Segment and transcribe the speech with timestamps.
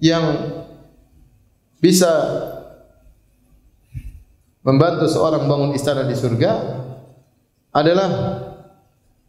[0.00, 0.24] yang
[1.84, 2.08] bisa
[4.64, 6.80] membantu seorang bangun istana di surga
[7.76, 8.08] adalah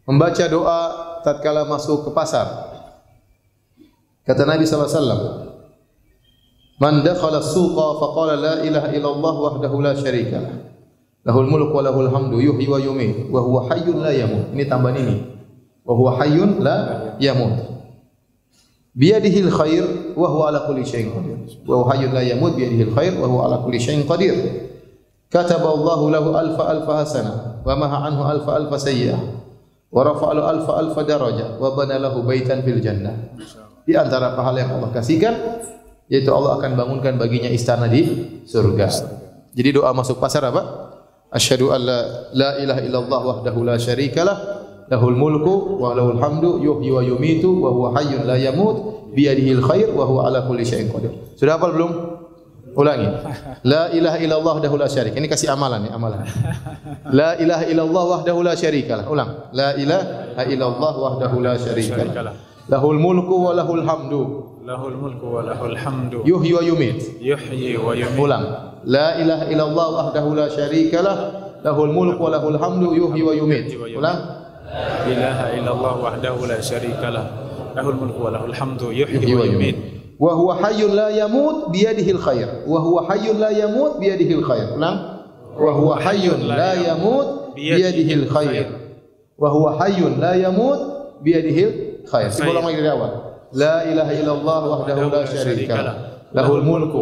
[0.08, 0.80] membaca doa
[1.20, 2.48] tatkala masuk ke pasar.
[4.24, 5.52] Kata Nabi wasallam,
[6.80, 10.56] "Man dakhala as-suqa fa qala la ilaha illallah wahdahu la syarika lah.
[11.28, 14.96] Lahul mulku wa lahul hamdu yuhyi wa yumiit wa huwa hayyun la yamut." Ini tambahan
[14.96, 15.16] ini.
[15.84, 16.76] Wa huwa hayyun la
[17.20, 17.77] yamut.
[18.96, 19.84] Biyadihil khair
[20.16, 21.36] wa huwa ala kulli syai'in qadir.
[21.68, 24.34] Wa huwa hayyun la yamut biyadihil khair wa huwa ala kulli syai'in qadir.
[25.28, 29.20] Kataba Allahu lahu alfa alfa hasana wa maha anhu alfa alfa sayyi'ah.
[29.92, 33.12] Wa rafa'alu alfa alfa daraja wa bana lahu baitan fil jannah.
[33.88, 35.34] Di antara pahala yang Allah kasihkan
[36.08, 38.04] yaitu Allah akan bangunkan baginya istana di
[38.48, 38.88] surga.
[39.52, 40.88] Jadi doa masuk pasar apa?
[41.28, 41.84] Asyhadu an
[42.32, 44.57] la ilaha illallah wahdahu la syarikalah
[44.88, 49.60] lahul mulku wa lahul hamdu yuhyi wa yumitu wa huwa hayyun la yamut bi yadihi
[49.60, 51.12] khair wa huwa ala kulli syai'in qadir.
[51.36, 51.92] Sudah hafal belum?
[52.78, 53.10] Ulangi.
[53.66, 55.18] La ilaha illallah wahdahu la syarik.
[55.18, 56.22] Ini kasih amalan nih, amalan.
[57.10, 59.04] La ilaha illallah wahdahu la syarikalah.
[59.10, 59.50] Ulang.
[59.50, 62.38] La ilaha illallah wahdahu la syarikalah.
[62.70, 64.22] Lahul mulku wa lahul hamdu.
[64.62, 66.22] Lahul mulku wa lahul hamdu.
[66.22, 67.18] Yuhyi wa yumit.
[67.18, 68.14] Yuhyi wa yumiit.
[68.14, 68.44] Ulang.
[68.86, 71.16] La ilaha illallah wahdahu la syarikalah.
[71.66, 73.74] Lahul mulku wa lahul hamdu yuhyi wa yumit.
[73.74, 74.37] Ulang.
[75.08, 77.26] Ilaha illallah wahdahu la syarika lah
[77.74, 79.76] lahul mulku wa lahul hamdu yuhyi wa yumiit
[80.18, 84.06] wa huwa hayyun la yamut bi yadihi al khair wa huwa hayyun la yamut bi
[84.12, 84.96] yadihi al khair ulang
[85.56, 88.66] wa huwa hayyun la yamut bi yadihi al khair
[89.38, 90.80] wa huwa hayyun la yamut
[91.22, 91.72] bi yadihi al
[92.10, 93.12] khair sebelum lagi dari awal
[93.54, 95.96] la ilaha illallah wahdahu la syarika lah
[96.34, 97.00] lahul mulku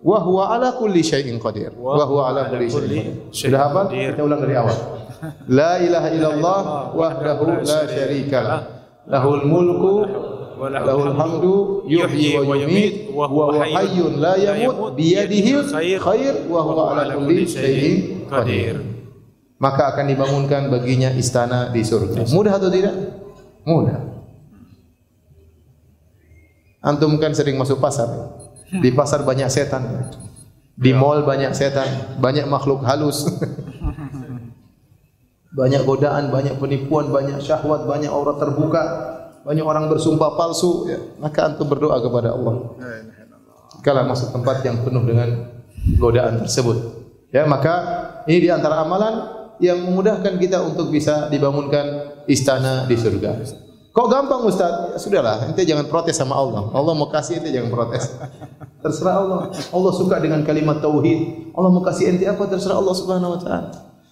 [0.00, 1.72] wa huwa ala kulli syai'in qadir.
[1.76, 3.32] Wa huwa ala kulli syai'in qadir.
[3.32, 3.92] Sudah hafal?
[3.92, 4.78] kita ulang dari awal.
[5.52, 6.60] La ilaha illallah
[6.96, 8.60] wahdahu la syarika lah.
[9.04, 10.08] Lahul mulku
[10.60, 11.54] lahul hamdu
[11.88, 15.64] yuhyi wa yumiit wa huwa hayyun la yamut bi yadihi
[15.96, 18.80] khair wa huwa ala kulli syai'in qadir.
[19.60, 22.24] Maka akan dibangunkan baginya istana di surga.
[22.32, 22.96] Mudah atau tidak?
[23.68, 24.00] Mudah.
[26.80, 28.08] Antum kan sering masuk pasar
[28.70, 30.14] di pasar banyak setan.
[30.80, 33.26] Di mall banyak setan, banyak makhluk halus.
[35.58, 38.82] banyak godaan, banyak penipuan, banyak syahwat, banyak aurat terbuka,
[39.42, 40.98] banyak orang bersumpah palsu, ya.
[41.18, 42.78] maka antum berdoa kepada Allah.
[43.82, 45.50] Kalau masuk tempat yang penuh dengan
[45.98, 46.78] godaan tersebut,
[47.34, 47.74] ya maka
[48.30, 53.42] ini di antara amalan yang memudahkan kita untuk bisa dibangunkan istana di surga.
[53.90, 54.94] Kok gampang Ustaz?
[54.94, 56.70] Ya, sudahlah, ente jangan protes sama Allah.
[56.70, 58.06] Allah mau kasih ente jangan protes.
[58.80, 59.40] Terserah Allah.
[59.52, 61.52] Allah suka dengan kalimat tauhid.
[61.52, 63.70] Allah mau kasih ente apa terserah Allah Subhanahu wa taala.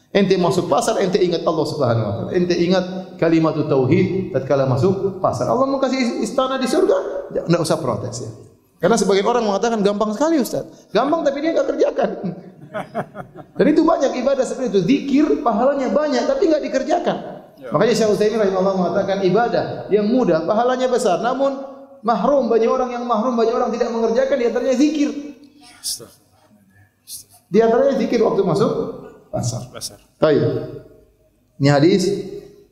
[0.08, 2.30] Ente masuk pasar ente ingat Allah Subhanahu wa taala.
[2.32, 5.48] Ente ingat kalimat tauhid tatkala masuk pasar.
[5.48, 6.96] Allah mau kasih istana di surga,
[7.44, 8.30] enggak usah protes ya.
[8.78, 10.64] Karena sebagian orang mengatakan gampang sekali Ustaz.
[10.94, 12.10] Gampang tapi dia enggak kerjakan.
[13.58, 14.80] Dan itu banyak ibadah seperti itu.
[14.86, 17.16] Zikir pahalanya banyak tapi enggak dikerjakan.
[17.58, 17.68] Ya.
[17.74, 21.58] Makanya Syekh Utsaimin rahimahullah mengatakan ibadah yang mudah pahalanya besar namun
[22.02, 25.10] mahrum banyak orang yang mahrum banyak orang tidak mengerjakan di antaranya zikir.
[27.48, 28.72] Di antaranya zikir waktu masuk
[29.32, 29.62] pasar.
[29.72, 29.98] Pasar.
[30.20, 30.42] Baik.
[31.58, 32.02] Ini hadis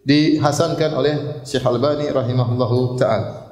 [0.06, 3.42] dihasankan oleh Syekh Albani rahimahullahu taala.